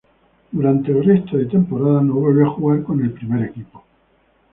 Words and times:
Durante 0.51 0.91
el 0.91 1.03
resto 1.05 1.37
de 1.37 1.45
temporada 1.45 2.01
no 2.01 2.15
volvió 2.15 2.47
a 2.47 2.53
jugar 2.55 2.81
con 2.81 3.03
el 3.05 3.11
primer 3.13 3.43
equipo. 3.49 3.83